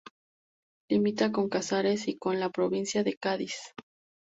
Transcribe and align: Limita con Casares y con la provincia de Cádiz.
Limita 0.89 1.31
con 1.31 1.47
Casares 1.47 2.07
y 2.07 2.17
con 2.17 2.39
la 2.39 2.49
provincia 2.49 3.03
de 3.03 3.17
Cádiz. 3.17 3.75